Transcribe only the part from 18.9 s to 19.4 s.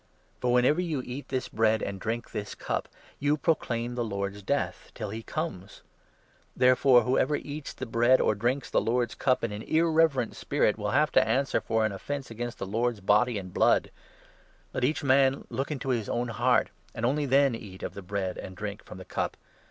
the cup.